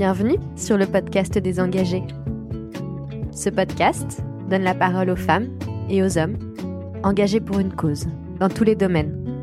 [0.00, 2.02] Bienvenue sur le podcast des engagés.
[3.32, 5.48] Ce podcast donne la parole aux femmes
[5.90, 6.38] et aux hommes
[7.02, 8.06] engagés pour une cause,
[8.38, 9.42] dans tous les domaines.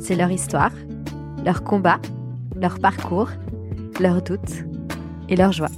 [0.00, 0.72] C'est leur histoire,
[1.44, 2.00] leur combat,
[2.56, 3.30] leur parcours,
[4.00, 4.64] leurs doutes
[5.28, 5.70] et leurs joies.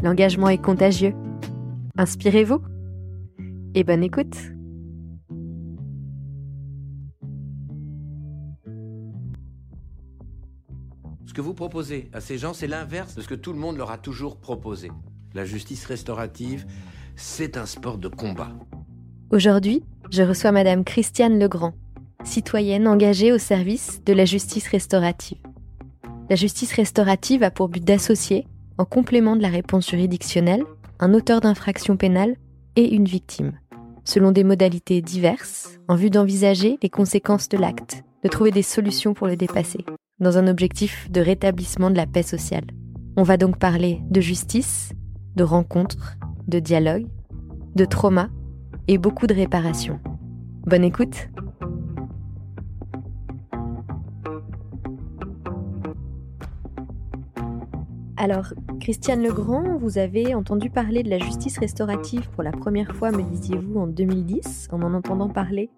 [0.00, 1.14] L'engagement est contagieux.
[1.98, 2.62] Inspirez-vous
[3.74, 4.36] et bonne écoute.
[11.32, 13.78] Ce que vous proposez à ces gens, c'est l'inverse de ce que tout le monde
[13.78, 14.90] leur a toujours proposé.
[15.32, 16.66] La justice restaurative,
[17.16, 18.50] c'est un sport de combat.
[19.30, 21.72] Aujourd'hui, je reçois Madame Christiane Legrand,
[22.22, 25.38] citoyenne engagée au service de la justice restaurative.
[26.28, 30.64] La justice restaurative a pour but d'associer, en complément de la réponse juridictionnelle,
[30.98, 32.36] un auteur d'infraction pénale
[32.76, 33.58] et une victime,
[34.04, 39.14] selon des modalités diverses, en vue d'envisager les conséquences de l'acte, de trouver des solutions
[39.14, 39.86] pour le dépasser
[40.22, 42.64] dans un objectif de rétablissement de la paix sociale.
[43.16, 44.92] On va donc parler de justice,
[45.36, 47.06] de rencontres, de dialogue,
[47.74, 48.30] de trauma
[48.86, 49.98] et beaucoup de réparation.
[50.64, 51.28] Bonne écoute
[58.16, 63.10] Alors, Christiane Legrand, vous avez entendu parler de la justice restaurative pour la première fois,
[63.10, 65.70] me disiez-vous, en 2010, en en entendant parler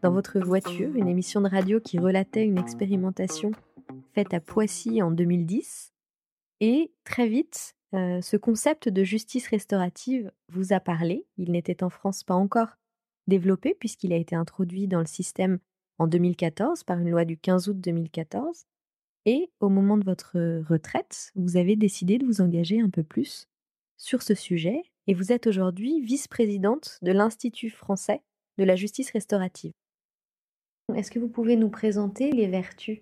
[0.00, 3.50] dans votre voiture, une émission de radio qui relatait une expérimentation
[4.14, 5.92] faite à Poissy en 2010.
[6.60, 11.26] Et très vite, euh, ce concept de justice restaurative vous a parlé.
[11.36, 12.76] Il n'était en France pas encore
[13.26, 15.58] développé puisqu'il a été introduit dans le système
[15.98, 18.66] en 2014 par une loi du 15 août 2014.
[19.26, 20.38] Et au moment de votre
[20.68, 23.48] retraite, vous avez décidé de vous engager un peu plus
[23.98, 28.22] sur ce sujet et vous êtes aujourd'hui vice-présidente de l'Institut français
[28.58, 29.72] de la justice restaurative.
[30.94, 33.00] Est-ce que vous pouvez nous présenter les vertus?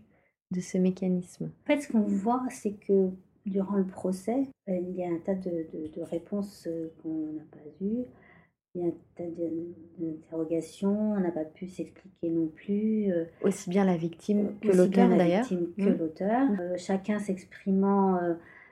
[0.51, 3.11] De ce mécanisme En fait, ce qu'on voit, c'est que
[3.47, 5.67] durant le procès, euh, il y a un tas de,
[6.03, 8.05] réponses euh, qu'on n'a pas eues.
[8.75, 9.25] Il y a un tas
[9.99, 13.11] d'interrogations, on n'a pas pu s'expliquer non plus.
[13.11, 15.49] Euh, Aussi bien la victime que l'auteur d'ailleurs.
[15.49, 15.99] que mmh.
[15.99, 16.45] l'auteur.
[16.45, 16.77] Mmh.
[16.77, 18.21] chacun s'exprimant,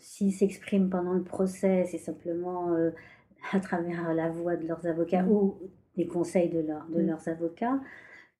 [0.01, 2.77] s'il s'exprime pendant le procès, c'est simplement
[3.53, 5.33] à travers la voix de leurs avocats mmh.
[5.33, 5.57] ou
[5.97, 7.81] des conseils de, de leurs avocats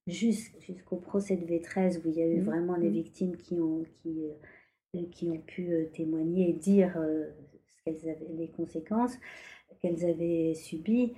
[0.07, 2.45] jusqu'au procès de V13 où il y a eu mmh.
[2.45, 2.93] vraiment les mmh.
[2.93, 4.25] victimes qui ont, qui,
[4.95, 7.29] euh, qui ont pu euh, témoigner et dire euh,
[7.85, 9.15] qu'elles avaient, les conséquences
[9.81, 11.15] qu'elles avaient subies.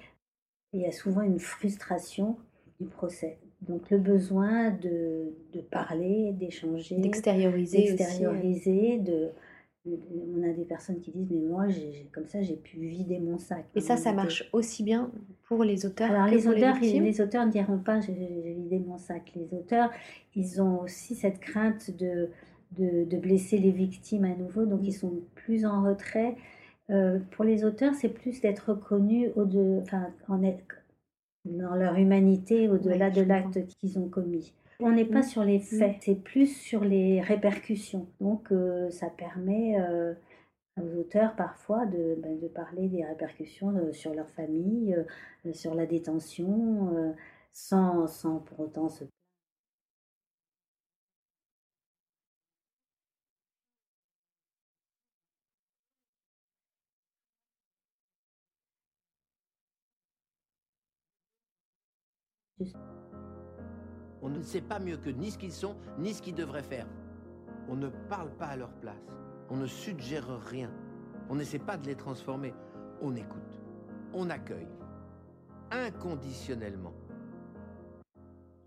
[0.72, 2.36] Il y a souvent une frustration
[2.80, 3.38] du procès.
[3.62, 9.30] Donc le besoin de, de parler, d'échanger, d'extérioriser, d'extérioriser, de,
[10.36, 11.66] on a des personnes qui disent mais moi
[12.12, 13.64] comme ça j'ai pu vider mon sac.
[13.74, 15.10] Et ça ça marche aussi bien
[15.44, 18.12] pour les auteurs Alors que les pour auteurs les, les auteurs ne diront pas j'ai
[18.12, 19.32] vidé mon sac.
[19.34, 19.90] Les auteurs
[20.34, 22.28] ils ont aussi cette crainte de
[22.76, 26.36] de, blesser les victimes à nouveau donc ils sont plus en retrait.
[26.90, 30.38] Euh, pour les auteurs c'est plus d'être reconnus au de enfin en,
[31.44, 34.54] dans leur humanité au-delà de l'acte qu'ils ont commis.
[34.80, 35.22] On n'est pas mmh.
[35.24, 38.08] sur les faits, c'est plus sur les répercussions.
[38.20, 40.14] Donc euh, ça permet euh,
[40.80, 44.96] aux auteurs parfois de, ben, de, parler des répercussions euh, sur leur famille,
[45.52, 47.14] sur la détention,
[47.52, 49.04] sans, sans pour autant se
[64.22, 66.86] On ne sait pas mieux que ni ce qu'ils sont, ni ce qu'ils devraient faire.
[67.68, 68.96] On ne parle pas à leur place.
[69.50, 70.70] On ne suggère rien.
[71.28, 72.52] On n'essaie pas de les transformer.
[73.00, 73.60] On écoute.
[74.12, 74.68] On accueille.
[75.70, 76.94] Inconditionnellement.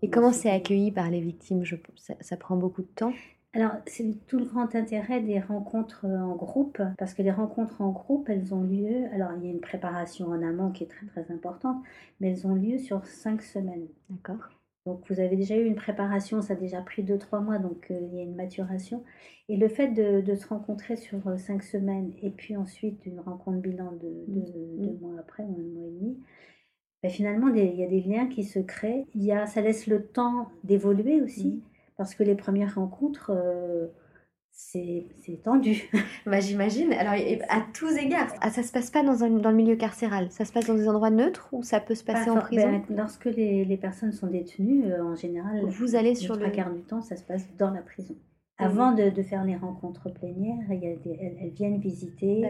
[0.00, 1.64] Et comment c'est accueilli par les victimes?
[1.64, 3.12] Je, ça, ça prend beaucoup de temps
[3.54, 7.90] alors, c'est tout le grand intérêt des rencontres en groupe, parce que les rencontres en
[7.90, 11.04] groupe, elles ont lieu, alors il y a une préparation en amont qui est très
[11.04, 11.76] très importante,
[12.18, 13.88] mais elles ont lieu sur cinq semaines.
[14.08, 14.48] D'accord.
[14.84, 17.98] Donc vous avez déjà eu une préparation, ça a déjà pris 2-3 mois, donc euh,
[18.00, 19.04] il y a une maturation.
[19.48, 23.58] Et le fait de, se rencontrer sur 5 euh, semaines et puis ensuite une rencontre
[23.58, 24.82] bilan de, mmh.
[24.82, 26.18] deux mois après, ou un mois et demi,
[27.02, 29.06] ben, finalement il y a des liens qui se créent.
[29.14, 31.60] Il y a, ça laisse le temps d'évoluer aussi, mmh.
[31.96, 33.30] parce que les premières rencontres...
[33.30, 33.86] Euh,
[34.52, 35.90] c'est tendu.
[36.26, 36.92] bah, J'imagine.
[36.92, 37.14] Alors,
[37.48, 40.44] à tous égards, ah, ça se passe pas dans, un, dans, le milieu carcéral Ça
[40.44, 42.68] se passe dans des endroits neutres ou ça peut se passer en prison?
[42.70, 46.70] ben, Lorsque les, les, personnes sont détenues, euh, en général, vous allez sur le quart
[46.70, 48.14] du temps, ça se passe dans la prison.
[48.58, 52.44] Avant de, de, faire les rencontres plénières, il y a elles, viennent visiter.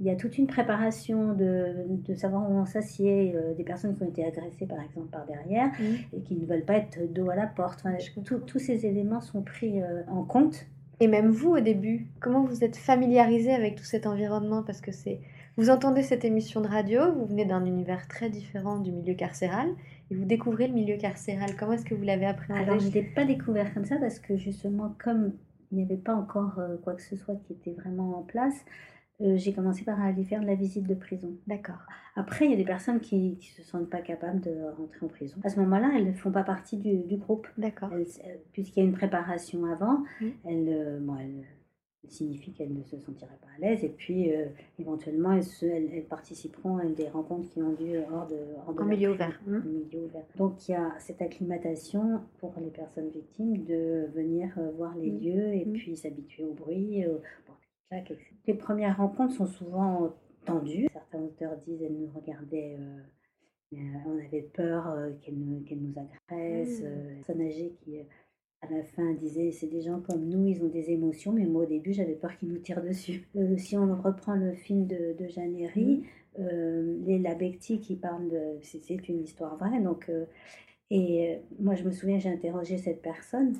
[0.00, 3.34] Il y a toute une préparation de, de savoir où on s'assied.
[3.34, 5.70] Euh, des personnes qui ont été agressées, par exemple, par derrière
[6.12, 7.82] et qui ne veulent pas être dos à la porte.
[8.46, 10.66] tous ces éléments sont pris euh, en compte
[11.00, 14.62] Et même vous, au début, comment vous êtes familiarisé avec tout cet environnement?
[14.62, 15.20] Parce que c'est...
[15.56, 19.68] Vous entendez cette émission de radio, vous venez d'un univers très différent du milieu carcéral,
[20.10, 21.56] et vous découvrez le milieu carcéral.
[21.56, 22.62] Comment est-ce que vous l'avez appréhendé?
[22.62, 25.32] Alors, je ne l'ai pas découvert comme ça, parce que justement, comme
[25.70, 28.54] il n'y avait pas encore euh, quoi que ce soit qui était vraiment en place,
[29.20, 31.32] euh, j'ai commencé par aller faire de la visite de prison.
[31.46, 31.78] D'accord.
[32.16, 35.08] Après, il y a des personnes qui ne se sentent pas capables de rentrer en
[35.08, 35.36] prison.
[35.44, 37.46] À ce moment-là, elles ne font pas partie du, du groupe.
[37.58, 37.90] D'accord.
[38.52, 40.26] Puisqu'il y a une préparation avant, Mm.
[40.46, 41.44] elles, euh, bon, elles-
[42.06, 43.82] signifie qu'elles ne se sentiraient pas à l'aise.
[43.82, 44.44] Et puis, euh,
[44.78, 48.74] éventuellement, elles, se- elles- elles participeront à des rencontres qui ont lieu hors de, hors
[48.74, 49.40] de En milieu ouvert.
[49.48, 50.22] en milieu ouvert.
[50.36, 55.10] Donc, il y a cette acclimatation pour les personnes victimes de venir euh, voir les
[55.12, 57.06] lieux et puis s'habituer au bruit.
[58.46, 60.14] Les premières rencontres sont souvent
[60.44, 60.88] tendues.
[60.92, 62.76] Certains auteurs disent qu'elles nous regardaient.
[62.78, 63.00] euh,
[63.74, 66.80] euh, on avait peur euh, qu'elles nous, qu'elles nous agressent.
[66.80, 66.86] Mm.
[66.86, 68.02] Euh, personne âgée qui, euh,
[68.62, 71.62] à la fin, disait c'est des gens comme nous, ils ont des émotions, mais moi
[71.64, 73.28] au début j'avais peur qu'ils nous tirent dessus.
[73.58, 75.26] Si on reprend le film de, de
[75.60, 76.04] Herry,
[76.38, 78.58] euh, les Labecti qui parlent de.
[78.62, 80.10] C'est, une histoire vraie, donc.
[80.90, 83.54] et moi je me souviens, j'ai interrogé cette personne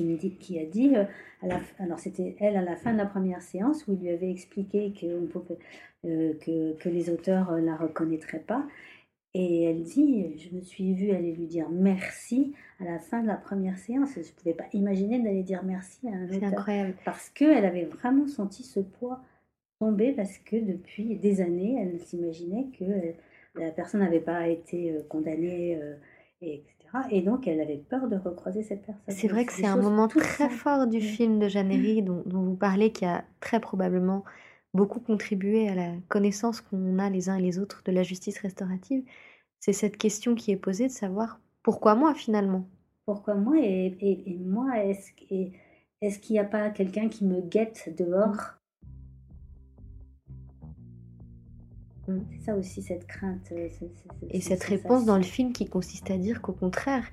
[0.00, 1.04] qui, me dit, qui a dit, euh,
[1.42, 4.00] à la, f- alors c'était elle à la fin de la première séance où il
[4.00, 5.58] lui avait expliqué que, on pouvait-
[6.06, 8.66] euh, que, que les auteurs ne la reconnaîtraient pas.
[9.34, 13.26] Et elle dit, je me suis vue aller lui dire merci à la fin de
[13.28, 14.14] la première séance.
[14.14, 16.48] Je ne pouvais pas imaginer d'aller dire merci à un C'est auteur.
[16.58, 16.94] incroyable.
[17.04, 19.20] Parce qu'elle avait vraiment senti ce poids
[19.80, 23.12] tomber parce que depuis des années, elle s'imaginait que euh,
[23.54, 25.94] la personne n'avait pas été euh, condamnée, euh,
[26.42, 26.62] et.
[27.10, 29.14] Et donc, elle avait peur de recroiser cette personne.
[29.14, 32.42] C'est vrai que c'est un moment très fort du film de Jeanne Herry dont, dont
[32.42, 34.24] vous parlez qui a très probablement
[34.74, 38.38] beaucoup contribué à la connaissance qu'on a les uns et les autres de la justice
[38.38, 39.04] restaurative.
[39.60, 42.68] C'est cette question qui est posée de savoir pourquoi moi finalement?
[43.04, 43.58] Pourquoi moi?
[43.58, 45.10] Et, et- et moi, est-ce
[46.00, 48.54] est-ce qu'il n'y a pas quelqu'un qui me guette dehors?
[52.32, 53.50] C'est ça aussi, cette crainte.
[53.52, 56.52] euh, ce- ce- ce- Et cette réponse dans le film qui consiste à dire qu'au
[56.52, 57.06] contraire,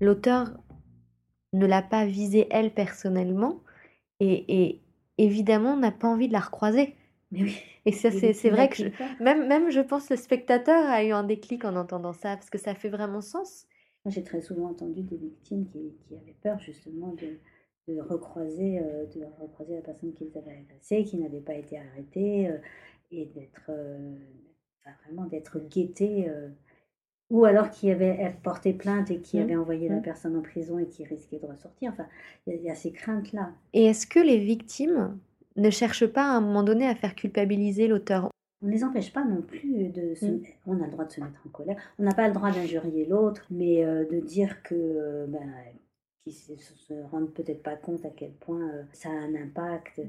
[0.00, 0.52] l'auteur
[1.52, 3.60] ne l'a pas visée elle personnellement
[4.20, 4.80] et, et
[5.18, 6.94] évidemment n'a pas envie de la recroiser.
[7.32, 7.56] Mais oui.
[7.86, 11.24] Et ça, c'est vrai que je- même, même, je pense, le spectateur a eu un
[11.24, 13.66] déclic en entendant ça parce que ça fait vraiment sens.
[14.06, 17.38] J'ai très souvent entendu des victimes qui, qui avaient peur justement de,
[17.94, 22.48] de recroiser, euh, de recroiser la personne qu'ils avaient agressée, qui n'avait pas été arrêtée,
[22.48, 22.58] euh,
[23.12, 24.14] et d'être euh,
[24.80, 26.48] enfin, vraiment d'être guettée, euh,
[27.30, 29.42] ou alors qui avait porté plainte et qui Mm.
[29.42, 30.02] avait envoyé la Mm.
[30.02, 31.92] personne en prison et qui risquait de ressortir.
[31.92, 32.06] Enfin,
[32.46, 33.52] il y, a- il y a ces craintes-là.
[33.72, 35.18] Et est-ce que les victimes
[35.56, 38.30] ne cherchent pas à un moment donné à faire culpabiliser l'auteur?
[38.62, 40.26] On ne les empêche pas non plus de se...
[40.66, 41.76] On a le droit de se mettre en colère.
[41.98, 45.26] On n'a pas le droit d'injurier l'autre, mais de dire que...
[45.28, 45.50] ben,
[46.24, 50.00] qu'ils se, se- rendent peut-être pas compte à quel point euh, ça a un impact.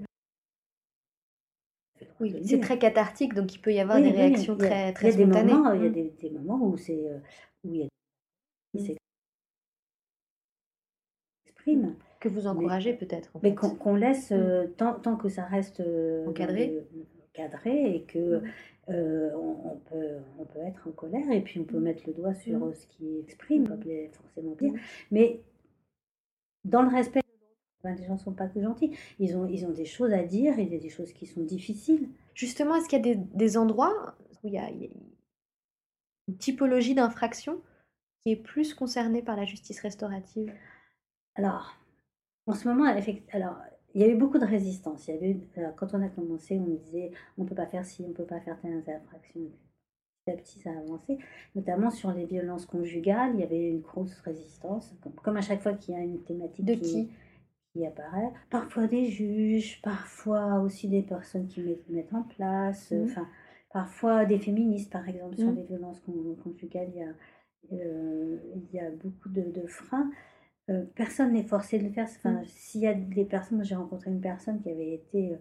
[2.19, 4.87] Oui, c'est très cathartique, donc il peut y avoir Oui, des oui, réactions a- très,
[4.87, 5.53] il y très a des spontanées.
[5.53, 5.93] moments, Il y a Mm.
[5.93, 7.19] des, des moments où c'est euh,
[7.63, 7.87] où il y a
[8.75, 8.95] qui Mm.
[11.45, 11.95] s'expriment.
[12.19, 13.35] Que vous encouragez peut-être.
[13.35, 16.67] en Mais qu'on qu'on laisse, euh, tant, tant que ça reste euh, Encadré.
[16.67, 16.87] le-
[17.33, 18.43] encadré et que Mm.
[18.89, 21.83] euh, on, on peut, on peut être en colère et puis on peut Mm.
[21.83, 22.73] mettre le doigt sur Mm.
[22.73, 23.67] ce qui exprime, Mm.
[23.69, 24.55] pas bien- forcément.
[24.59, 24.75] Mm.
[25.11, 25.39] Mais
[26.65, 28.91] dans le respect de l'autre, ben, les gens ne sont pas que gentils.
[29.19, 31.41] Ils ont, ils ont des choses à dire, il y a des choses qui sont
[31.43, 32.09] difficiles.
[32.35, 34.89] Justement, est-ce qu'il y a des, des endroits où il y a, il y a
[36.27, 37.61] une typologie d'infraction
[38.21, 40.53] qui est plus concernée par la justice restaurative?
[41.35, 41.75] Alors,
[42.47, 42.85] en ce moment,
[43.33, 43.57] alors,
[43.95, 45.07] il y a eu beaucoup de résistance.
[45.07, 47.85] Il y avait eu- quand on a commencé, on disait on ne peut pas faire
[47.85, 49.41] ci, on ne peut pas faire telle infraction.
[50.25, 51.17] Petit à petit, ça a avancé,
[51.55, 53.31] notamment sur les violences conjugales.
[53.33, 56.21] Il y avait une grosse résistance, comme, comme à chaque fois qu'il y a une
[56.23, 57.09] thématique De qui
[57.73, 57.85] qui?
[57.85, 58.31] apparaît.
[58.49, 63.03] Parfois des juges, parfois aussi des personnes qui mettent, mettent en place, Mhm.
[63.05, 63.27] enfin,
[63.71, 65.55] parfois des féministes, par exemple, sur Mhm.
[65.55, 66.89] les violences con- conjugales.
[66.93, 67.13] Il y a,
[67.85, 70.11] euh, il y a beaucoup de, de freins.
[70.69, 72.05] Euh, personne n'est forcé de le faire.
[72.05, 72.45] Enfin, Mhm.
[72.45, 75.37] S'il y a des personnes, moi j'ai rencontré une personne qui avait été euh,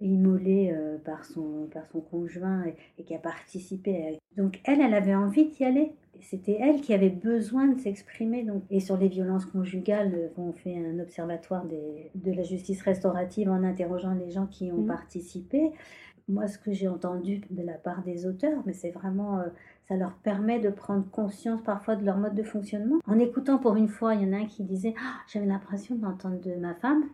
[0.00, 4.08] immolée euh, par, son, par son conjoint et, et qui a participé.
[4.08, 5.92] à- Donc elle, elle avait envie d'y aller.
[6.20, 8.44] C'était elle qui avait besoin de s'exprimer.
[8.44, 12.82] Donc, et sur les violences conjugales, euh, on fait un observatoire des- de la justice
[12.82, 14.86] restaurative en interrogeant les gens qui ont Mhm.
[14.86, 15.70] participé.
[16.28, 19.48] Moi, ce que j'ai entendu de la part des auteurs, mais c'est vraiment, euh,
[19.88, 22.96] ça leur permet de prendre conscience parfois de leur mode de fonctionnement.
[23.06, 25.96] En écoutant pour une fois, il y en a un qui disait Ah, J'avais l'impression
[25.96, 27.04] d'entendre de ma femme.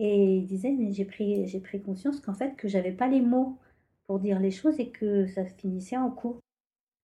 [0.00, 3.20] Et il disait Mais j'ai pris, j'ai pris conscience qu'en fait, que j'avais pas les
[3.20, 3.58] mots
[4.06, 6.40] pour dire les choses et que ça finissait en coup.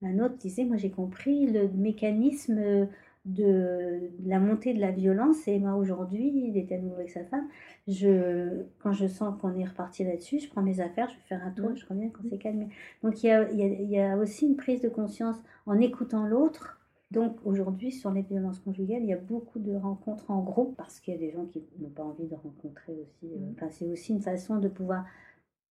[0.03, 2.89] Un autre disait Moi, j'ai compris le mécanisme
[3.27, 5.47] de la montée de la violence.
[5.47, 7.47] Et moi, aujourd'hui, il était à nouveau avec sa femme.
[7.87, 11.45] Je, quand je sens qu'on est reparti là-dessus, je prends mes affaires, je vais faire
[11.45, 12.69] un tour, je reviens quand c'est calmé.
[13.03, 15.37] Donc, il y, a, il y a aussi une prise de conscience
[15.67, 16.81] en écoutant l'autre.
[17.13, 20.99] Donc aujourd'hui, sur les violences conjugales, il y a beaucoup de rencontres en groupe parce
[20.99, 23.27] qu'il y a des gens qui n'ont pas envie de rencontrer aussi.
[23.27, 25.05] Euh, enfin, c'est aussi une façon de pouvoir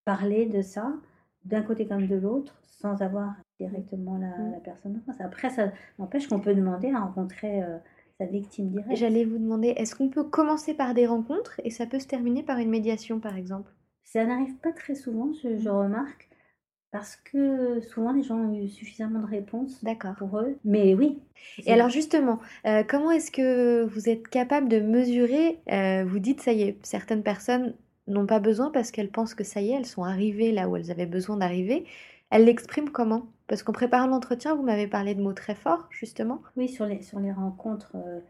[0.05, 0.93] parler de ça
[1.43, 4.61] d'un côté comme de l'autre sans avoir directement la, mm.
[4.63, 5.21] personne en face.
[5.21, 7.77] Après, ça n'empêche qu'on peut demander à rencontrer euh,
[8.17, 8.95] sa victime directe.
[8.95, 12.43] J'allais vous demander, est-ce qu'on peut commencer par des rencontres et ça peut se terminer
[12.43, 13.71] par une médiation, par exemple?
[14.03, 16.29] Ça n'arrive pas très souvent, je, je, remarque,
[16.95, 19.83] parce que souvent les gens ont eu suffisamment de réponses
[20.17, 20.57] pour eux.
[20.63, 21.19] Mais oui.
[21.65, 26.39] Et alors justement, euh, comment est-ce que vous êtes capable de mesurer euh, Vous dites,
[26.39, 27.73] ça y est, certaines personnes
[28.07, 30.77] n'ont pas besoin parce qu'elles pensent que ça y est, elles sont arrivées là où
[30.77, 31.85] elles avaient besoin d'arriver.
[32.29, 33.27] Elles l'expriment comment?
[33.47, 36.41] Parce qu'en préparant l'entretien, vous m'avez parlé de mots très forts, justement.
[36.55, 38.21] Oui, sur les, sur les rencontres euh,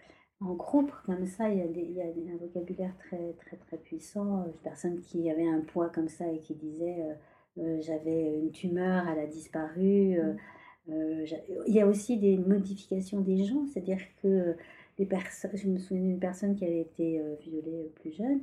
[0.41, 3.57] en groupe, comme ça, il y, a des, il y a un vocabulaire très, très,
[3.57, 4.43] très puissant.
[4.47, 7.13] Une personne qui avait un poids comme ça et qui disait euh,
[7.57, 10.19] j'avais une tumeur, elle a disparu.
[10.19, 11.25] Euh,
[11.67, 14.55] il y a aussi des modifications des gens, c'est-à-dire que
[14.99, 18.41] les personnes, je me souviens d'une personne qui avait été violée plus jeune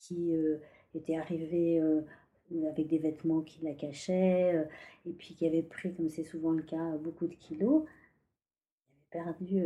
[0.00, 0.58] qui euh,
[0.94, 2.02] était arrivée euh,
[2.68, 4.64] avec des vêtements qui la cachaient, euh,
[5.06, 7.84] et puis qui avait pris, comme c'est souvent le cas, beaucoup de kilos.
[9.12, 9.64] Elle avait perdu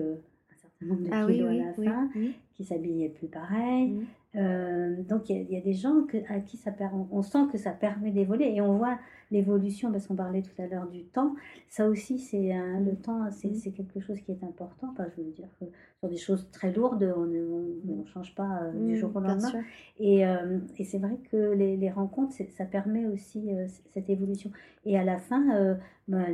[0.78, 2.10] certain nombre de ah kilos à la fin,
[2.54, 3.90] qui s'habillait plus pareil.
[3.90, 4.04] Mmh.
[4.36, 6.72] Euh, donc il y, a des gens que, à qui ça
[7.12, 8.98] on sent que ça permet d'évoluer et on voit
[9.30, 11.34] l'évolution parce qu'on parlait tout à l'heure du temps.
[11.68, 12.96] Ça aussi, c'est le mm.
[12.96, 13.54] temps, mm.
[13.54, 14.88] c'est quelque chose qui est important.
[14.92, 15.66] Enfin, je veux dire que
[16.00, 19.52] sur des choses très lourdes, on ne change pas euh, du mm, jour au lendemain.
[20.00, 23.50] Et, euh, et c'est vrai que les, les rencontres, ça permet aussi
[23.92, 24.50] cette évolution.
[24.84, 25.76] Et à la fin,
[26.08, 26.26] ben,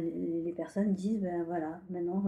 [0.45, 2.25] les personnes disent, ben voilà, maintenant.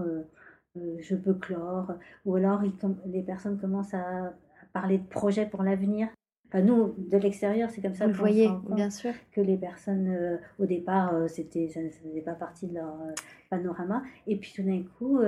[0.76, 1.92] Je peux clore,
[2.24, 2.62] ou alors
[3.06, 4.32] les personnes commencent à,
[4.72, 6.08] parler de projets pour l'avenir.
[6.48, 9.12] Enfin, nous, de l'extérieur, c'est comme ça que vous voyez, bien sûr.
[9.32, 12.88] que les personnes, euh, au départ, euh, c'était, ça ne faisait pas partie de leur
[12.88, 13.12] euh,
[13.48, 14.02] panorama.
[14.26, 15.20] Et puis tout d'un coup,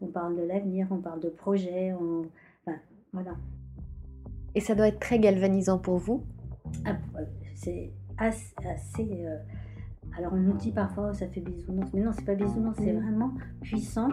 [0.00, 2.26] on parle de l'avenir, on parle de projets, on...
[2.66, 2.78] enfin,
[3.12, 3.36] voilà.
[4.54, 6.24] Et ça doit être très galvanisant pour vous?
[6.84, 6.96] Ah,
[7.54, 9.26] C'est assez...
[10.16, 13.32] alors on nous dit parfois, ça fait bisounours, mais non, c'est pas bisounours, c'est vraiment
[13.60, 14.10] puissant.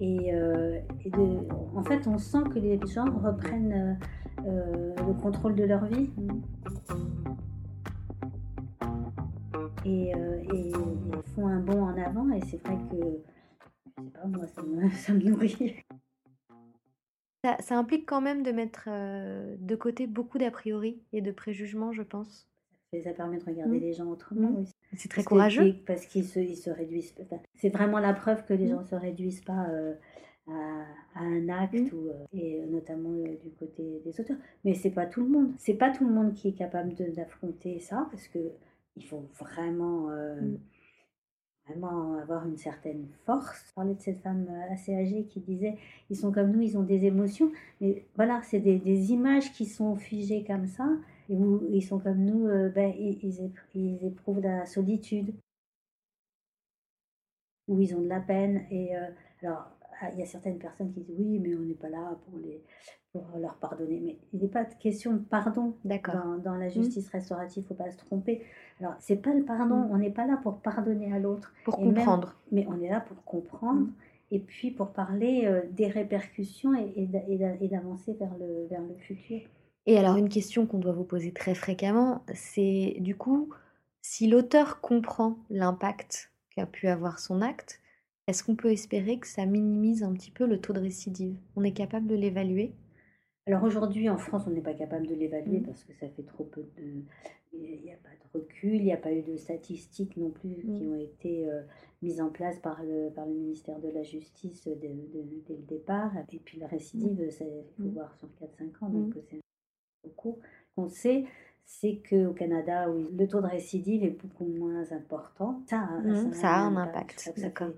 [0.00, 3.98] Et, euh, de, en fait, on sent que les gens reprennent
[4.46, 6.10] euh, le contrôle de leur vie.
[9.84, 10.72] Et, euh, et,
[11.34, 12.30] font un bond en avant.
[12.30, 12.96] Et c'est vrai que,
[13.98, 15.76] je sais pas, moi, ça me, ça me nourrit.
[17.44, 21.92] Ça, ça, implique quand même de mettre de côté beaucoup d'a priori et de préjugements,
[21.92, 22.49] je pense.
[23.04, 23.82] Ça permet de regarder mmh.
[23.82, 24.62] les gens autrement mmh.
[24.62, 24.72] aussi.
[24.96, 25.76] C'est très courageux.
[25.86, 27.14] parce qu'ils se, ils se réduisent.
[27.54, 28.70] C'est vraiment la preuve que les mmh.
[28.70, 29.94] gens ne se réduisent pas euh,
[30.48, 31.96] à, un acte, mmh.
[31.96, 34.36] ou, euh, et notamment euh, du côté des auteurs.
[34.64, 35.52] Mais c'est pas tout le monde.
[35.56, 38.38] C'est pas tout le monde qui est capable d'affronter ça, parce que
[38.96, 40.58] il faut vraiment, mmh.
[41.68, 43.66] vraiment avoir une certaine force.
[43.68, 45.76] Je parlais de cette femme assez âgée qui disait
[46.10, 47.52] ils sont comme nous, ils ont des émotions.
[47.80, 50.88] Mais voilà, c'est des, des images qui sont figées comme ça
[51.30, 55.34] où ils sont comme nous, euh, ben, ils, ils, éprouvent de la solitude,
[57.68, 58.66] où ils ont de la peine.
[58.70, 59.06] Et euh,
[59.42, 59.70] alors,
[60.00, 62.38] ah, il y a certaines personnes qui disent oui, mais on n'est pas là pour,
[62.38, 62.62] les,
[63.12, 64.00] pour leur pardonner.
[64.00, 66.70] Mais il n'est pas de question de pardon dans, dans, la mmh.
[66.70, 68.42] justice restaurative, il ne faut pas se tromper.
[68.80, 69.90] Alors, c'est pas le pardon, mmh.
[69.90, 71.54] on n'est pas là pour pardonner à l'autre.
[71.64, 72.36] Pour comprendre.
[72.50, 73.82] mais on est là pour comprendre.
[73.82, 73.92] Mmh.
[74.32, 79.40] Et puis pour parler euh, des répercussions et, et d'avancer vers le, vers le futur.
[79.86, 83.50] Et alors une question qu'on doit vous poser très fréquemment, c'est du coup,
[84.02, 87.80] si l'auteur comprend l'impact qu'a pu avoir son acte,
[88.26, 91.36] est-ce qu'on peut espérer que ça minimise un petit peu le taux de récidive?
[91.56, 92.72] On est capable de l'évaluer?
[93.46, 95.66] Alors aujourd'hui en France, on n'est pas capable de l'évaluer mmh.
[95.66, 97.02] parce que ça fait trop peu de...
[97.52, 100.62] Il n'y a pas de recul, il n'y a pas eu de statistiques non plus
[100.62, 100.92] qui mmh.
[100.92, 101.62] ont été euh,
[102.00, 104.94] mises en place par le, par le ministère de la Justice dès,
[105.48, 106.12] le départ.
[106.30, 107.88] Et puis la récidive, il faut mmh.
[107.88, 109.40] voir sur 4-5 ans, donc c'est
[110.04, 110.38] beaucoup.
[110.74, 111.26] qu'on sait,
[111.64, 115.62] c'est qu'au Canada, le taux de récidive est beaucoup moins important.
[115.68, 117.32] Ça, mmh, ça, a un impact.
[117.36, 117.70] D'accord.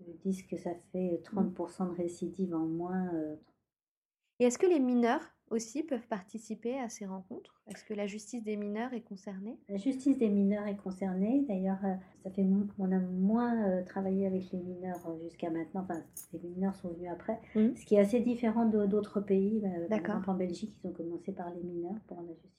[0.00, 3.08] Ils disent que ça fait 30% de récidive en moins.
[3.14, 3.36] Euh,
[4.40, 7.62] Et est-ce que les mineurs aussi peuvent participer à ces rencontres?
[7.68, 9.58] Est-ce que la justice des mineurs est concernée?
[9.68, 11.44] La justice des mineurs est concernée.
[11.48, 12.46] D'ailleurs, euh, ça fait
[12.78, 15.82] on a moins euh, travaillé avec les mineurs euh, jusqu'à maintenant.
[15.82, 17.76] Enfin, les mineurs sont venus après, mmh.
[17.76, 19.62] ce qui est assez différent d'autres pays.
[19.88, 22.50] Par exemple, en Belgique, ils ont commencé par les mineurs pour la justice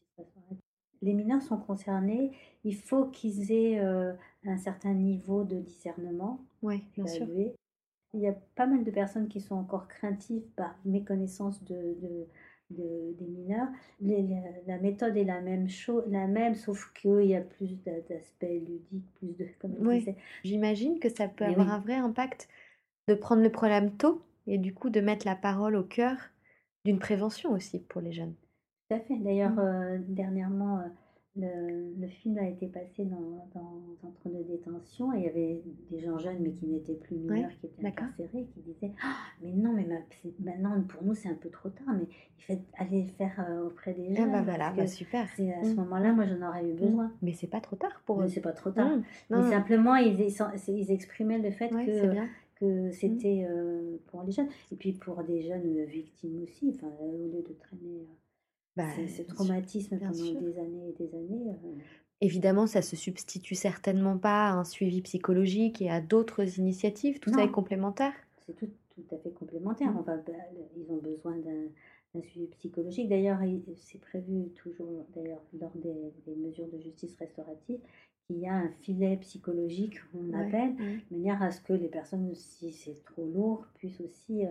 [1.02, 2.32] les mineurs sont concernés,
[2.64, 6.40] il faut qu'ils aient un certain niveau de discernement.
[6.64, 7.28] Oui, bien sûr.
[8.16, 12.28] Il y a pas mal de personnes qui sont encore craintives par méconnaissance de, de,
[12.70, 13.68] de- des mineurs.
[14.02, 17.76] Les- la, la méthode est la même chose, la même, sauf qu'il y a plus
[17.84, 20.06] d'a- d'aspects ludiques, plus de, comme Oui.
[20.44, 21.74] J'imagine que ça peut Mais avoir oui.
[21.74, 22.48] un vrai impact
[23.08, 26.18] de prendre le problème tôt et du coup de mettre la parole au cœur
[26.86, 28.36] d'une prévention aussi pour les jeunes.
[28.90, 29.18] Tout à fait.
[29.18, 29.60] D'ailleurs, Mm.
[29.60, 30.88] euh, dernièrement, euh,
[31.38, 35.28] le, le film a été passé dans, dans un centre de détention et il y
[35.28, 35.62] avait
[35.92, 39.52] des gens jeunes mais qui n'étaient plus mineurs, qui étaient incarcérés, qui disaient Ah, Mais
[39.52, 42.08] non, mais ma- maintenant pour nous c'est un peu trop tard, mais
[42.40, 44.32] il faut aller le faire euh, auprès des Ah jeunes.
[44.32, 45.28] bah parce voilà, bah super.
[45.36, 45.76] c'est à ce Mm.
[45.76, 47.12] moment-là, moi j'en aurais eu besoin.
[47.22, 48.28] Mais c'est pas trop tard pour eux.
[48.28, 48.96] c'est pas trop tard.
[48.98, 49.04] Mm.
[49.32, 52.16] Mais simplement, ils, ils, exprimaient le fait que
[52.58, 57.12] que c'était euh, pour les jeunes et puis pour des jeunes victimes aussi enfin au
[57.12, 58.06] lieu de traîner euh,
[58.76, 58.88] Bah,
[59.30, 60.42] traumatismes bien pendant sûr.
[60.42, 61.78] des années et des années euh,
[62.22, 67.20] Évidemment, ça se substitue certainement pas à un suivi psychologique et à d'autres initiatives.
[67.20, 68.14] Tout ça est complémentaire.
[68.46, 69.98] c'est tout, tout à fait complémentaire Mm.
[69.98, 70.34] enfin bah,
[70.78, 76.36] ils ont besoin d'un suivi psychologique d'ailleurs il- c'est prévu toujours d'ailleurs lors des, des
[76.36, 77.80] mesures de justice restaurative
[78.28, 81.00] qu'il y a un filet psychologique on Ouais, appelle ouais.
[81.12, 84.50] de manière à ce que les personnes, si c'est trop lourd, puissent aussi euh,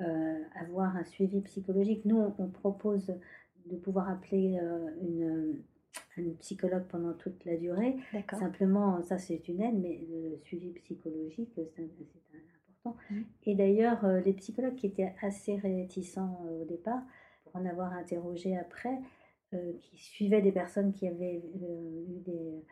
[0.00, 2.04] euh, avoir un suivi psychologique.
[2.04, 3.12] Nous, on, on propose
[3.70, 5.62] de pouvoir appeler euh, une,
[6.16, 7.96] une psychologue pendant toute la durée.
[8.30, 12.96] Simplement, ça c'est une aide, mais le suivi psychologique, c'est important.
[13.10, 13.24] Mhm.
[13.44, 17.02] Et d'ailleurs, euh, les psychologues qui étaient assez réticents euh, au départ,
[17.44, 18.98] pour en avoir interrogé après,
[19.54, 22.64] euh, qui suivaient des personnes qui avaient euh, eu des,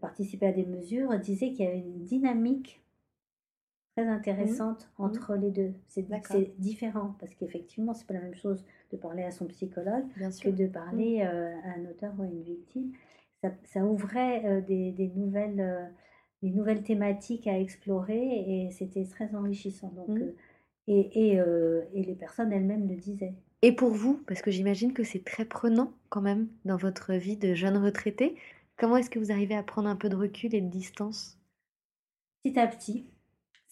[0.00, 2.82] participé à des mesures, disaient qu'il y avait une dynamique
[3.98, 5.72] très intéressante entre les deux.
[5.86, 6.06] C'est
[6.58, 10.48] différent parce qu'effectivement, c'est pas la même chose de parler à son psychologue Bien que
[10.50, 12.92] de parler euh, à un auteur ou à une victime.
[13.42, 15.84] Ça, ça ouvrait euh, des, des nouvelles, euh,
[16.42, 19.92] des nouvelles thématiques à explorer et c'était très enrichissant.
[19.96, 20.18] Donc,
[20.86, 21.40] et, et,
[21.92, 23.34] et les personnes elles-mêmes le disaient.
[23.60, 27.36] Et pour vous, parce que j'imagine que c'est très prenant quand même dans votre vie
[27.36, 28.36] de jeune retraité,
[28.76, 31.36] comment est-ce que vous arrivez à prendre un peu de recul et de distance?
[32.42, 33.04] Petit à petit,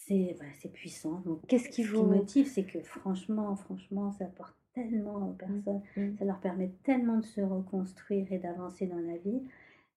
[0.07, 1.21] c'est puissant.
[1.25, 6.17] Donc, Qu'est-ce qui vous- motive, c'est que franchement, franchement, ça apporte tellement aux personnes, Mm.
[6.19, 9.43] ça leur permet tellement de se reconstruire et d'avancer dans la vie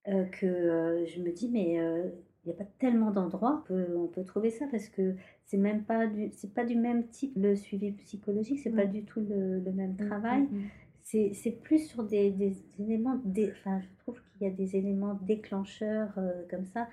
[0.08, 2.08] euh, que euh, je me dis, mais euh,
[2.44, 5.14] il n'y a pas tellement d'endroits où on peut, on peut trouver ça parce que
[5.44, 7.34] c'est même pas du, c'est pas du même type.
[7.36, 8.88] Le suivi psychologique, c'est pas Ouais.
[8.88, 10.42] du tout le, le même Mm, travail.
[10.50, 11.32] mm, mm.
[11.34, 15.18] C'est plus sur des, des éléments, dé- enfin, je trouve qu'il y a des éléments
[15.22, 16.14] déclencheurs
[16.48, 16.88] comme ça.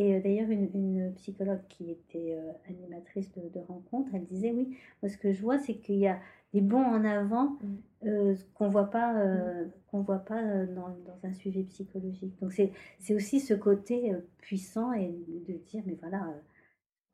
[0.00, 4.52] Et euh, d'ailleurs, une, une psychologue qui était euh, animatrice de, de rencontre, elle disait
[4.52, 6.18] oui, moi ce que je vois, c'est qu'il y a
[6.54, 7.76] des bons en avant Mm.
[8.06, 12.32] euh, qu'on voit pas, euh, qu'on voit pas euh, dans, dans un suivi psychologique.
[12.40, 15.08] Donc c'est c'est aussi ce côté euh, puissant et
[15.48, 16.38] de dire, mais voilà, euh,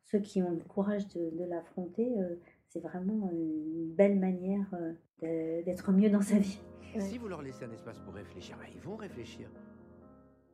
[0.05, 2.35] ceux qui ont le courage de, de l'affronter, euh,
[2.69, 4.93] c'est vraiment une belle manière euh,
[5.23, 6.61] de- d'être mieux dans sa vie.
[6.95, 7.01] Ouais.
[7.01, 9.49] Si vous leur laissez un espace pour réfléchir, bah, ils vont réfléchir.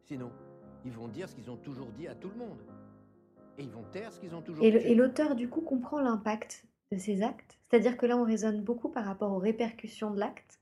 [0.04, 0.30] Sinon,
[0.84, 2.58] ils vont dire ce qu'ils ont toujours dit à tout le monde.
[3.58, 4.78] Et ils vont taire ce qu'ils ont toujours Et dit.
[4.78, 7.58] le- et l'auteur, du coup, comprend l'impact de ces actes?
[7.70, 10.60] C'est-à-dire que là, on raisonne beaucoup par rapport aux répercussions de l'acte.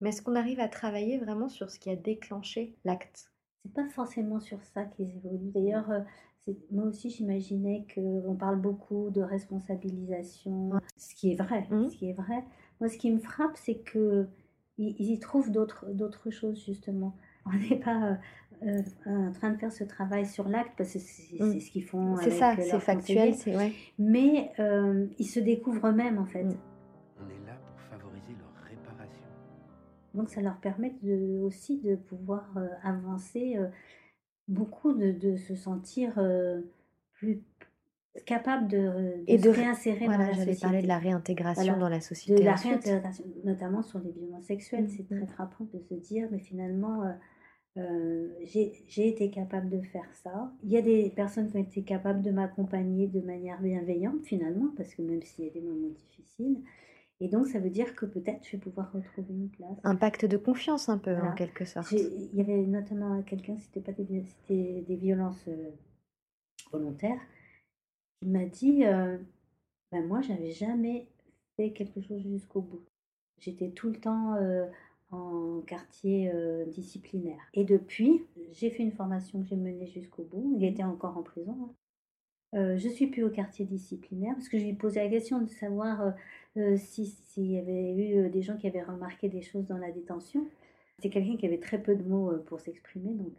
[0.00, 3.32] Mais est-ce qu'on arrive à travailler vraiment sur ce qui a déclenché l'acte?
[3.64, 5.50] C'est pas forcément sur ça qu'ils évoluent.
[5.52, 6.00] D'ailleurs, euh,
[6.44, 10.80] c'est- moi aussi, j'imaginais qu'on parle beaucoup de responsabilisation, Ouais.
[10.96, 11.66] ce qui est vrai.
[11.70, 11.90] Mhm.
[11.90, 12.44] Ce qui est vrai.
[12.80, 14.26] Moi, ce qui me frappe, c'est que
[14.78, 17.16] ils, ils y trouvent d'autres d'autres choses justement.
[17.46, 18.18] On n'est pas
[18.62, 21.84] euh, en train de faire ce travail sur l'acte parce que c'est c'est ce qu'ils
[21.84, 22.16] font.
[22.16, 23.72] C'est avec ça, c'est factuel, ouais.
[23.98, 26.44] Mais euh, ils se découvrent eux-mêmes en fait.
[26.44, 26.56] Mhm.
[27.20, 29.26] On est là pour favoriser leur réparation.
[30.14, 33.68] Donc ça leur permet de, aussi de pouvoir euh, avancer, euh,
[34.48, 36.60] beaucoup de, de se sentir euh,
[37.12, 37.42] plus
[38.26, 40.60] capable de, de Et de ré- réinsérer Voilà, dans la société.
[40.60, 41.78] parler de la réintégration Voilà.
[41.78, 42.42] dans la De société.
[42.42, 42.70] la ensuite.
[42.72, 44.84] réintégration, notamment sur les violences sexuelles.
[44.84, 47.04] Mhm, C'est très frappant de se dire, mais finalement,
[47.76, 50.52] euh, j'ai été capable de faire ça.
[50.64, 54.72] Il y a des personnes qui ont été capables de m'accompagner de manière bienveillante, finalement,
[54.76, 56.62] parce que même s'il y a des moments difficiles.
[57.20, 59.76] Et donc, ça veut dire que peut-être je vais pouvoir retrouver une place.
[59.84, 61.90] Un pacte de confiance, un peu, en quelque sorte.
[61.92, 65.70] Il y avait notamment quelqu'un, c'était pas des violences euh,
[66.70, 67.20] volontaires,
[68.20, 69.18] qui m'a dit euh,
[69.90, 71.08] ben moi, j'avais jamais
[71.56, 72.84] fait quelque chose jusqu'au bout.
[73.38, 74.66] J'étais tout le temps euh,
[75.10, 77.40] en quartier euh, disciplinaire.
[77.54, 80.54] Et depuis, j'ai fait une formation que j'ai menée jusqu'au bout.
[80.58, 81.56] Il était encore en prison.
[81.60, 81.70] hein.
[82.54, 85.48] Euh, je suis plus au quartier disciplinaire parce que je lui posais la question de
[85.50, 86.10] savoir euh,
[86.56, 89.76] euh, si- s'il y avait eu euh, des gens qui avaient remarqué des choses dans
[89.76, 90.46] la détention.
[91.00, 93.32] C'est quelqu'un qui avait très peu de mots pour s'exprimer, donc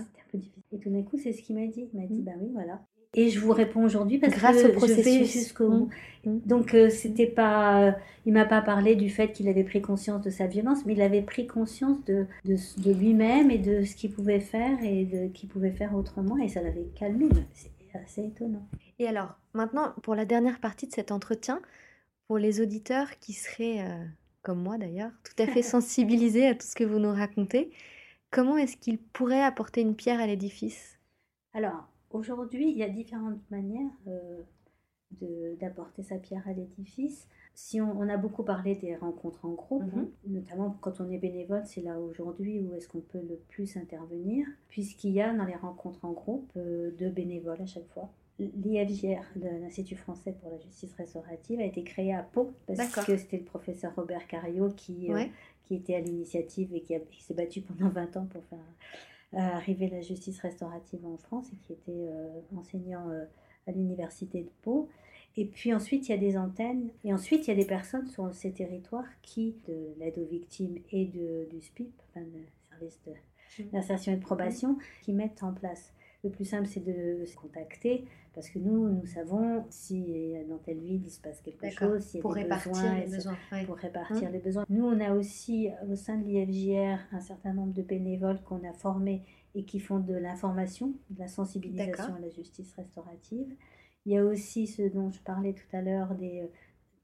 [0.00, 0.62] c'était un peu difficile.
[0.72, 1.88] Et tout d'un coup, c'est ce qu'il m'a dit.
[1.92, 2.24] Il m'a dit, Mm.
[2.24, 2.84] bah oui, voilà.
[3.14, 5.04] Et je vous réponds aujourd'hui parce Grâce que au processus.
[5.04, 5.90] je vais jusqu'au bout.
[6.24, 6.30] Mmh.
[6.30, 6.40] Mmh.
[6.46, 7.92] Donc euh, c'était pas, euh,
[8.26, 11.02] il m'a pas parlé du fait qu'il avait pris conscience de sa violence, mais il
[11.02, 15.28] avait pris conscience de, de, de lui-même et de ce qu'il pouvait faire et de
[15.28, 17.28] qu'il pouvait faire autrement et ça l'avait calmé.
[17.52, 18.66] C'est assez étonnant.
[18.98, 21.60] Et alors, maintenant, pour la dernière partie de cet entretien,
[22.26, 24.04] pour les auditeurs qui seraient, euh,
[24.42, 27.70] comme moi d'ailleurs, tout à fait sensibilisés à tout ce que vous nous racontez,
[28.30, 30.98] comment est-ce qu'ils pourraient apporter une pierre à l'édifice?
[31.52, 34.40] Alors, aujourd'hui, il y a différentes manières euh,
[35.60, 37.28] d'apporter sa pierre à l'édifice.
[37.54, 39.98] Si on, on a beaucoup parlé des rencontres en groupe, Mhm.
[40.00, 43.76] hein, notamment quand on est bénévole, c'est là aujourd'hui où est-ce qu'on peut le plus
[43.76, 48.10] intervenir, puisqu'il y a dans les rencontres en groupe euh, deux bénévoles à chaque fois.
[48.40, 53.36] L'IFJR, l'Institut français pour la justice restaurative, a été créé à Pau parce que c'était
[53.38, 55.14] le professeur Robert Cario qui, euh,
[55.62, 58.58] qui était à l'initiative et qui s'est battu pendant 20 ans pour faire
[59.34, 63.24] euh, arriver la justice restaurative en France et qui était euh, enseignant euh,
[63.66, 64.88] à l'université de Pau.
[65.36, 66.90] Et puis ensuite, il y a des antennes.
[67.04, 70.78] Et ensuite, il y a des personnes sur ces territoires qui, de l'aide aux victimes
[70.92, 72.24] et de, du SPIP, enfin,
[72.80, 73.00] le service
[73.58, 73.70] Mhm.
[73.70, 75.92] d'insertion et de probation, qui mettent en place.
[76.24, 80.80] Le plus simple, c'est de se contacter parce que nous, nous savons si dans telle
[80.80, 83.36] ville il se passe quelque chose, s'il y a Pour des répartir besoins, les besoins.
[83.66, 84.64] pour répartir Hein les besoins.
[84.70, 88.72] Nous, on a aussi au sein de l'IFJR un certain nombre de bénévoles qu'on a
[88.72, 89.22] formés
[89.54, 93.54] et qui font de l'information, de la sensibilisation à la justice restaurative.
[94.06, 96.46] Il y a aussi ce dont je parlais tout à l'heure, des euh,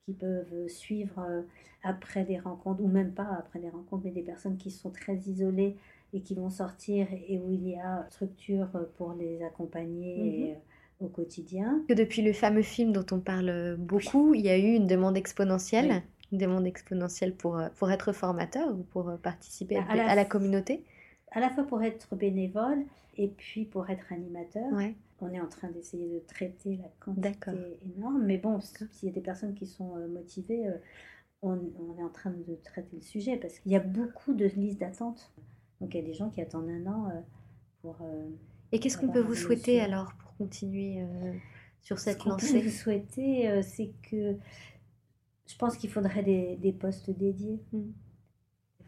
[0.04, 1.42] qui peuvent suivre euh,
[1.83, 5.16] après des rencontres, ou même pas après des rencontres, mais des personnes qui sont très
[5.16, 5.76] isolées
[6.12, 10.55] et qui vont sortir et où il y a structure pour les accompagner
[11.01, 11.83] euh, au quotidien.
[11.88, 15.16] Que depuis le fameux film dont on parle beaucoup, il y a eu une demande
[15.16, 15.90] exponentielle.
[15.90, 16.01] Oui.
[16.33, 20.09] Une demande exponentielle pour, euh, pour être formateur ou pour euh, participer à, À la
[20.11, 20.85] à la f- communauté.
[21.33, 22.85] À la fois pour être bénévole
[23.16, 24.73] et puis pour être animateur.
[24.73, 24.94] Ouais.
[25.20, 27.51] On est en train d'essayer de traiter la quantité
[27.96, 30.79] énorme, mais bon, s'il y a des personnes qui sont euh, motivées, euh,
[31.42, 34.46] on, on est en train de traiter le sujet parce qu'il y a beaucoup de
[34.46, 35.33] listes d'attente.
[35.81, 37.21] Donc il y a des gens qui attendent un an euh,
[37.83, 37.97] pour.
[38.03, 38.29] euh,
[38.73, 39.81] Et qu'est-ce qu'on peut vous souhaiter monsieur.
[39.81, 41.33] alors pour continuer euh,
[41.83, 42.61] sur ce cette qu'on peut lancée?
[42.61, 44.37] vous souhaiter, c'est que
[45.47, 47.61] je pense qu'il faudrait des, des postes dédiés.
[47.73, 47.90] Mm.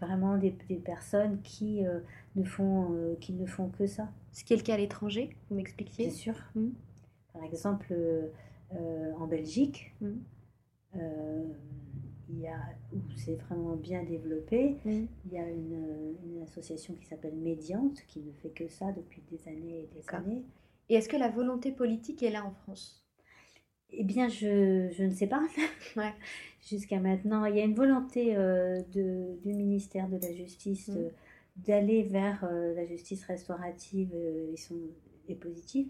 [0.01, 2.01] Vraiment des, des personnes qui, euh,
[2.37, 4.09] ne font, euh, qui ne font que ça.
[4.33, 6.07] Ce qui est le cas à l'étranger, vous m'expliquiez?
[6.07, 6.35] Bien sûr.
[6.55, 6.71] Mm.
[7.33, 10.19] Par exemple, euh, en Belgique, Mm.
[12.33, 12.59] Il y a,
[12.93, 18.21] où c'est vraiment bien développé, il y a une, une association qui s'appelle Médiante, qui
[18.21, 20.43] ne fait que ça depuis des années et des années.
[20.89, 23.05] Et est-ce que la volonté politique est là en France?
[23.91, 25.43] Eh bien, je, je ne sais pas.
[25.97, 26.13] Ouais.
[26.61, 30.97] Jusqu'à maintenant, il y a une volonté euh, de, du ministère de la Justice Mm.
[30.97, 31.11] euh,
[31.57, 34.15] d'aller vers euh, la justice restaurative
[35.29, 35.89] et positive.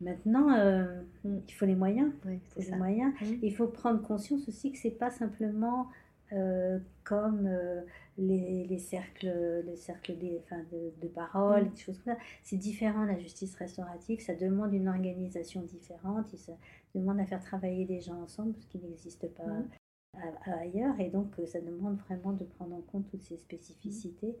[0.00, 1.38] Maintenant, euh, Mm.
[1.48, 2.12] il faut les moyens.
[2.26, 3.14] Oui, Il faut les moyens.
[3.20, 3.24] Mm.
[3.42, 5.88] Il faut prendre conscience aussi que c'est pas simplement
[6.32, 7.80] euh, comme euh,
[8.18, 11.68] les, les cercles, les cercles des, enfin, de, de parole, Mm.
[11.70, 12.20] des choses comme ça.
[12.42, 14.20] C'est différent la justice restaurative.
[14.20, 16.26] Ça demande une organisation différente.
[16.36, 16.52] Ça
[16.94, 20.20] demande à faire travailler des gens ensemble, ce qui n'existe pas Mm.
[20.60, 20.98] ailleurs.
[21.00, 24.34] Et donc, ça demande vraiment de prendre en compte toutes ces spécificités.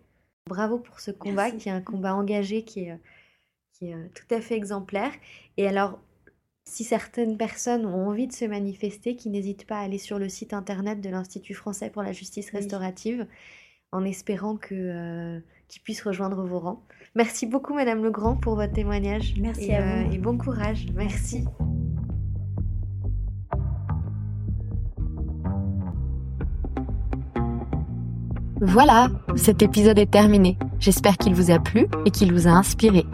[0.48, 1.56] Bravo pour ce combat Merci.
[1.58, 2.98] qui est un combat engagé, qui est,
[3.78, 5.10] qui est euh, tout à fait exemplaire.
[5.56, 5.98] Et alors,
[6.64, 10.28] si certaines personnes ont envie de se manifester, qui n'hésitent pas à aller sur le
[10.28, 12.58] site internet de l'Institut français pour la justice Oui.
[12.58, 13.26] restaurative,
[13.92, 16.82] en espérant que, euh, qu'ils puissent rejoindre vos rangs.
[17.14, 19.34] Merci beaucoup, Madame Legrand, pour votre témoignage.
[19.38, 20.12] Merci et, à vous.
[20.12, 20.86] et bon courage.
[20.94, 21.44] Merci.
[28.60, 30.56] Voilà, cet épisode est terminé.
[30.78, 33.04] J'espère qu'il vous a plu et qu'il vous a inspiré.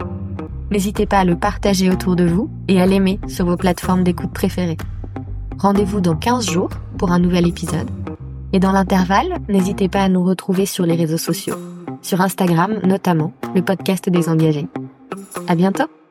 [0.73, 4.31] N'hésitez pas à le partager autour de vous et à l'aimer sur vos plateformes d'écoute
[4.33, 4.77] préférées.
[5.59, 7.87] Rendez-vous dans 15 jours pour un nouvel épisode.
[8.53, 11.57] Et dans l'intervalle, n'hésitez pas à nous retrouver sur les réseaux sociaux.
[12.01, 14.65] Sur Instagram notamment, le podcast des engagés.
[15.47, 16.02] À bientôt!